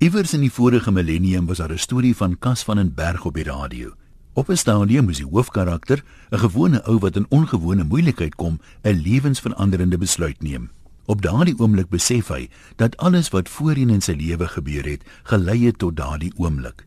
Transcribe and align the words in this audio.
Iewers 0.00 0.30
in 0.32 0.40
die 0.40 0.48
vorige 0.48 0.88
millennium 0.96 1.44
was 1.46 1.58
daar 1.60 1.72
'n 1.72 1.78
storie 1.78 2.16
van 2.16 2.38
Cas 2.38 2.62
van 2.64 2.76
den 2.76 2.94
Berg 2.94 3.24
op 3.24 3.34
die 3.34 3.44
radio. 3.44 3.92
Op 4.32 4.48
'n 4.48 4.56
stadium 4.56 5.04
moes 5.04 5.16
die 5.16 5.26
hoofkarakter, 5.26 6.04
'n 6.30 6.38
gewone 6.38 6.84
ou 6.84 6.98
wat 6.98 7.16
in 7.16 7.26
ongewone 7.28 7.84
moeilikheid 7.84 8.34
kom, 8.34 8.60
'n 8.82 9.02
lewensveranderende 9.02 9.98
besluit 9.98 10.42
neem. 10.42 10.70
Op 11.04 11.22
daardie 11.22 11.58
oomblik 11.58 11.88
besef 11.88 12.28
hy 12.28 12.48
dat 12.76 12.96
alles 12.96 13.28
wat 13.28 13.48
voorheen 13.48 13.90
in 13.90 14.00
sy 14.00 14.12
lewe 14.12 14.48
gebeur 14.48 14.84
het, 14.84 15.04
gelei 15.22 15.66
het 15.66 15.78
tot 15.78 15.96
daardie 15.96 16.32
oomblik. 16.36 16.86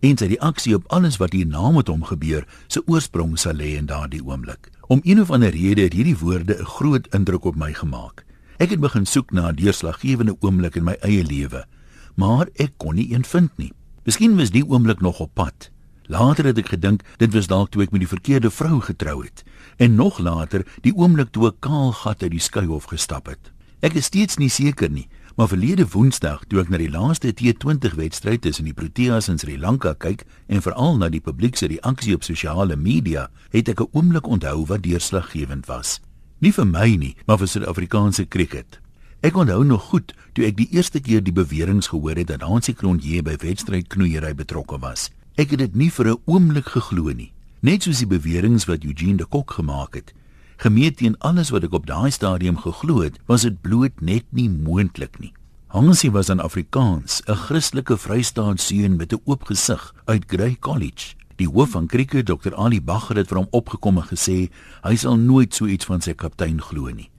En 0.00 0.16
sy 0.16 0.24
reaksie 0.26 0.74
op 0.74 0.84
alles 0.86 1.16
wat 1.16 1.32
hierna 1.32 1.70
met 1.70 1.88
hom 1.88 2.04
gebeur, 2.04 2.46
se 2.66 2.82
oorsprong 2.86 3.38
sal 3.38 3.54
lê 3.54 3.76
in 3.76 3.86
daardie 3.86 4.24
oomblik. 4.24 4.70
Om 4.86 5.00
een 5.02 5.20
of 5.20 5.30
ander 5.30 5.50
rede 5.50 5.82
het 5.82 5.92
hierdie 5.92 6.18
woorde 6.18 6.60
'n 6.60 6.64
groot 6.64 7.14
indruk 7.14 7.44
op 7.44 7.56
my 7.56 7.74
gemaak. 7.74 8.24
Ek 8.56 8.70
het 8.70 8.80
begin 8.80 9.06
soek 9.06 9.30
na 9.30 9.48
'n 9.48 9.54
deurslaggewende 9.54 10.36
oomblik 10.40 10.74
in 10.74 10.84
my 10.84 10.96
eie 11.00 11.24
lewe 11.24 11.66
maar 12.14 12.48
ek 12.54 12.72
kon 12.76 12.94
nie 12.94 13.12
een 13.12 13.24
vind 13.24 13.50
nie. 13.56 13.72
Miskien 14.04 14.36
was 14.36 14.50
die 14.50 14.66
oomblik 14.66 15.00
nog 15.00 15.20
op 15.20 15.34
pad. 15.34 15.70
Later 16.06 16.44
het 16.44 16.58
ek 16.60 16.74
gedink 16.74 17.02
dit 17.16 17.32
was 17.32 17.48
dalk 17.48 17.70
toe 17.72 17.82
ek 17.82 17.92
met 17.94 18.04
die 18.04 18.10
verkeerde 18.10 18.50
vrou 18.50 18.80
getrou 18.84 19.22
het 19.24 19.44
en 19.76 19.94
nog 19.96 20.18
later 20.18 20.66
die 20.84 20.92
oomblik 20.94 21.32
toe 21.32 21.48
ek 21.48 21.62
kaal 21.64 21.92
gat 21.92 22.22
uit 22.22 22.34
die 22.36 22.42
skuilhof 22.42 22.90
gestap 22.92 23.26
het. 23.26 23.50
Ek 23.84 23.96
is 23.98 24.06
steeds 24.08 24.36
nie 24.36 24.50
seker 24.52 24.90
nie, 24.92 25.08
maar 25.36 25.50
verlede 25.50 25.86
Woensdag 25.90 26.44
toe 26.48 26.60
ek 26.62 26.70
na 26.70 26.78
die 26.78 26.92
laaste 26.92 27.32
T20 27.34 27.96
wedstryd 27.98 28.44
tussen 28.44 28.68
die 28.68 28.76
Proteas 28.76 29.28
en 29.32 29.40
Sri 29.40 29.56
Lanka 29.58 29.94
kyk 29.98 30.22
en 30.46 30.62
veral 30.62 31.00
na 31.00 31.10
die 31.10 31.22
publiek 31.24 31.58
se 31.58 31.68
reaksie 31.72 32.14
op 32.14 32.24
sosiale 32.24 32.76
media, 32.76 33.28
het 33.50 33.68
ek 33.68 33.80
'n 33.80 33.90
oomblik 33.92 34.26
onthou 34.26 34.66
wat 34.66 34.82
deurslaggewend 34.82 35.66
was. 35.66 36.00
Nie 36.40 36.52
vir 36.52 36.66
my 36.66 36.96
nie, 36.96 37.16
maar 37.26 37.38
vir 37.38 37.48
Suid-Afrikaanse 37.48 38.26
kriket. 38.28 38.83
Ek 39.24 39.36
onthou 39.40 39.62
nog 39.64 39.86
goed 39.88 40.12
toe 40.36 40.44
ek 40.44 40.58
die 40.58 40.66
eerste 40.76 41.00
keer 41.00 41.22
die 41.24 41.32
beweringe 41.32 41.86
gehoor 41.88 42.18
het 42.20 42.28
dat 42.28 42.42
Hansie 42.44 42.74
Kronje 42.76 43.22
by 43.24 43.38
wedstryd 43.40 43.86
knoeiery 43.94 44.34
betrokke 44.36 44.76
was. 44.82 45.06
Ek 45.40 45.54
het 45.54 45.62
dit 45.62 45.78
nie 45.80 45.88
vir 45.88 46.10
'n 46.10 46.20
oomblik 46.28 46.68
geglo 46.74 47.08
nie. 47.08 47.32
Net 47.62 47.82
soos 47.82 48.04
die 48.04 48.06
beweringe 48.06 48.60
wat 48.66 48.84
Eugene 48.84 49.16
de 49.16 49.24
Kok 49.24 49.50
gemaak 49.56 49.94
het. 49.94 50.12
Gemeet 50.56 50.96
teen 50.96 51.16
alles 51.20 51.50
wat 51.50 51.64
ek 51.64 51.72
op 51.72 51.86
daai 51.86 52.10
stadium 52.10 52.58
geglo 52.58 53.00
het, 53.00 53.18
was 53.26 53.42
dit 53.42 53.62
bloot 53.62 54.00
net 54.00 54.24
nie 54.30 54.48
moontlik 54.50 55.18
nie. 55.20 55.32
Hansie 55.68 56.10
was 56.10 56.28
'n 56.28 56.40
Afrikaans, 56.40 57.22
'n 57.26 57.34
Christelike 57.34 57.96
Vrystaatseun 57.96 58.96
met 58.96 59.12
'n 59.12 59.22
oop 59.24 59.44
gesig 59.44 59.94
uit 60.04 60.24
Grey 60.26 60.56
College. 60.60 61.14
Die 61.36 61.48
hoof 61.48 61.70
van 61.70 61.86
Krieke, 61.86 62.22
Dr. 62.22 62.54
Ali 62.54 62.80
Bagger 62.82 63.16
het 63.16 63.28
vir 63.28 63.38
hom 63.38 63.48
opgekom 63.50 63.96
en 63.96 64.04
gesê 64.04 64.50
hy 64.82 64.96
sal 64.96 65.16
nooit 65.16 65.54
so 65.54 65.66
iets 65.66 65.84
van 65.84 66.00
sy 66.00 66.12
kaptein 66.12 66.60
glo 66.60 66.90
nie. 66.90 67.10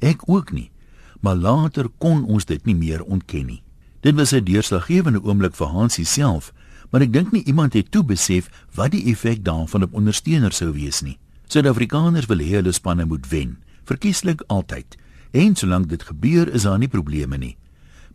Ek 0.00 0.28
ook 0.28 0.52
nie 0.52 0.71
maar 1.22 1.38
later 1.38 1.88
kon 2.02 2.24
ons 2.26 2.44
dit 2.44 2.64
nie 2.66 2.74
meer 2.74 3.02
ontken 3.02 3.46
nie. 3.46 3.62
Dit 4.02 4.14
was 4.14 4.32
'n 4.32 4.44
deurslaggewende 4.44 5.22
oomblik 5.22 5.54
vir 5.54 5.66
Hansie 5.66 6.04
self, 6.04 6.52
maar 6.90 7.00
ek 7.00 7.12
dink 7.12 7.32
nie 7.32 7.44
iemand 7.44 7.72
het 7.72 7.90
toe 7.90 8.02
besef 8.04 8.50
wat 8.74 8.90
die 8.90 9.04
effek 9.12 9.44
daarvan 9.44 9.82
op 9.82 9.94
ondersteuners 9.94 10.56
sou 10.56 10.72
wees 10.72 11.00
nie. 11.02 11.18
Suid-Afrikaners 11.46 12.26
wil 12.26 12.38
hê 12.38 12.58
hulle 12.58 12.72
spanne 12.72 13.04
moet 13.04 13.28
wen, 13.28 13.58
verkieslik 13.84 14.42
altyd. 14.46 14.96
En 15.30 15.56
solank 15.56 15.88
dit 15.88 16.02
gebeur, 16.02 16.48
is 16.52 16.62
daar 16.62 16.78
nie 16.78 16.88
probleme 16.88 17.38
nie. 17.38 17.56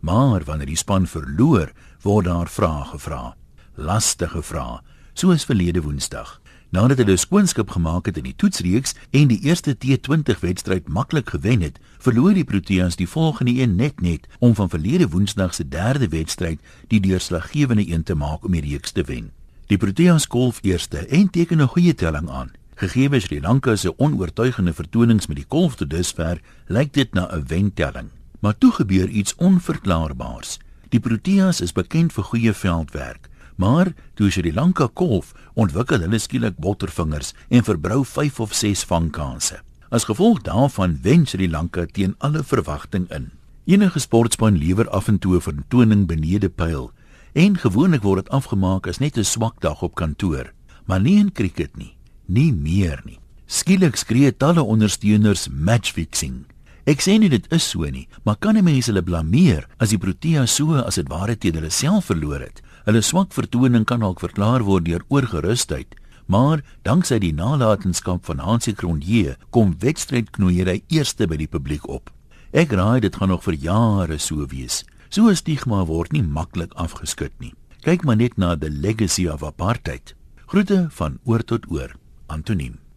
Maar 0.00 0.44
wanneer 0.44 0.66
die 0.66 0.76
span 0.76 1.06
verloor, 1.06 1.72
word 2.02 2.24
daar 2.24 2.48
vrae 2.48 2.84
gevra. 2.84 3.34
Lastige 3.74 4.42
vrae, 4.42 4.80
soos 5.14 5.44
verlede 5.44 5.82
Woensdag. 5.82 6.40
Nadat 6.68 6.98
hulle 7.00 7.16
skoonskip 7.16 7.70
gemaak 7.72 8.10
het 8.10 8.18
in 8.20 8.26
die 8.26 8.34
toetsreeks 8.36 8.92
en 9.16 9.30
die 9.30 9.38
eerste 9.48 9.72
T20 9.72 10.42
wedstryd 10.42 10.88
maklik 10.92 11.30
gewen 11.32 11.62
het, 11.64 11.78
verloor 11.98 12.34
die 12.36 12.44
Proteas 12.44 12.98
die 13.00 13.08
volgende 13.08 13.54
een 13.56 13.76
net 13.76 14.00
net 14.04 14.26
om 14.38 14.54
van 14.54 14.68
verlede 14.68 15.08
Woensdag 15.08 15.54
se 15.54 15.64
derde 15.68 16.08
wedstryd 16.12 16.60
die 16.92 17.00
deurslaggewende 17.00 17.88
een 17.88 18.02
te 18.02 18.14
maak 18.14 18.44
om 18.44 18.52
die 18.52 18.60
reeks 18.60 18.92
te 18.92 19.02
wen. 19.08 19.30
Die 19.66 19.80
Proteas 19.80 20.26
kolf 20.26 20.58
eerste 20.62 21.06
en 21.06 21.30
teken 21.30 21.62
'n 21.62 21.72
goeie 21.72 21.94
telling 21.94 22.28
aan. 22.30 22.52
Gegee 22.74 23.20
Sri 23.20 23.40
Lanka 23.40 23.76
se 23.76 23.98
onoortuigende 23.98 24.72
vertonings 24.72 25.26
met 25.26 25.36
die 25.36 25.46
kolf 25.48 25.74
tot 25.74 25.90
dusver, 25.90 26.40
lyk 26.66 26.92
dit 26.92 27.14
na 27.14 27.28
'n 27.32 27.44
wentelling. 27.46 28.08
Maar 28.40 28.58
toe 28.58 28.72
gebeur 28.72 29.08
iets 29.08 29.34
onverklaarbaars. 29.34 30.58
Die 30.88 31.00
Proteas 31.00 31.60
is 31.60 31.72
bekend 31.72 32.12
vir 32.12 32.24
goeie 32.24 32.52
veldwerk 32.52 33.27
Maar 33.58 33.90
toe 34.14 34.30
Sri 34.30 34.52
Lanka 34.54 34.86
kolf, 34.94 35.32
ontwikkel 35.58 36.04
hulle 36.04 36.18
skielik 36.22 36.60
bottervingers 36.62 37.32
en 37.50 37.64
verbrou 37.66 38.04
5 38.06 38.40
of 38.44 38.52
6 38.54 38.84
vangkanse. 38.86 39.58
As 39.90 40.06
gevolg 40.06 40.44
daarvan 40.46 40.94
wen 41.02 41.24
Sri 41.26 41.48
Lanka 41.50 41.88
teen 41.90 42.14
alle 42.22 42.44
verwagting 42.46 43.08
in. 43.10 43.32
Enige 43.66 43.98
sportspan 43.98 44.60
lewer 44.62 44.86
af 44.94 45.08
en 45.08 45.18
toe 45.18 45.34
'n 45.36 45.40
vertoning 45.40 46.06
benede 46.06 46.48
pyl 46.48 46.92
en 47.32 47.58
gewoonlik 47.58 48.02
word 48.02 48.24
dit 48.24 48.32
afgemaak 48.32 48.86
as 48.86 48.98
net 48.98 49.18
'n 49.18 49.24
swak 49.24 49.60
dag 49.60 49.82
op 49.82 49.94
kantoor, 49.94 50.52
maar 50.86 51.00
nie 51.00 51.18
in 51.18 51.32
cricket 51.32 51.76
nie, 51.76 51.96
nie 52.26 52.52
meer 52.52 53.02
nie. 53.04 53.18
Skielik 53.46 53.96
skree 53.96 54.36
talle 54.36 54.62
ondersteuners 54.62 55.48
match 55.48 55.92
fixing. 55.92 56.44
Ek 56.84 57.00
sê 57.00 57.18
nie 57.18 57.28
dit 57.28 57.52
is 57.52 57.68
so 57.68 57.84
nie, 57.84 58.08
maar 58.24 58.36
kan 58.36 58.56
'n 58.56 58.64
mens 58.64 58.86
hulle 58.86 59.02
blameer 59.02 59.66
as 59.78 59.88
die 59.88 59.98
Proteas 59.98 60.54
so 60.54 60.74
as 60.74 60.94
dit 60.94 61.08
ware 61.08 61.36
teen 61.36 61.54
hulle 61.54 61.70
self 61.70 62.04
verloor 62.04 62.40
het? 62.40 62.62
Hulle 62.88 63.02
swak 63.04 63.34
vertoning 63.36 63.82
kan 63.84 64.00
dalk 64.00 64.22
verklaar 64.24 64.62
word 64.64 64.86
deur 64.86 65.02
oorgerusheid, 65.12 65.90
maar 66.24 66.62
danksy 66.88 67.18
die 67.20 67.34
nalatenskap 67.36 68.22
van 68.24 68.40
Hansie 68.40 68.72
Kronje 68.72 69.34
kom 69.52 69.74
wedstrydknoeiery 69.82 70.78
eerste 70.88 71.28
by 71.28 71.36
die 71.36 71.50
publiek 71.52 71.84
op. 71.84 72.08
Ek 72.56 72.72
raai 72.72 73.04
dit 73.04 73.20
gaan 73.20 73.28
nog 73.28 73.44
vir 73.44 73.60
jare 73.60 74.16
so 74.16 74.48
wees. 74.48 74.86
So 75.12 75.28
'n 75.28 75.36
stigma 75.36 75.84
word 75.84 76.16
nie 76.16 76.24
maklik 76.24 76.72
afgeskit 76.80 77.36
nie. 77.40 77.52
Kyk 77.84 78.04
maar 78.04 78.16
net 78.16 78.38
na 78.38 78.56
the 78.56 78.70
legacy 78.70 79.28
of 79.28 79.42
apartheid. 79.42 80.14
Groete 80.46 80.88
van 80.90 81.18
oor 81.26 81.44
tot 81.44 81.68
oor. 81.70 81.92
Antoniem 82.26 82.87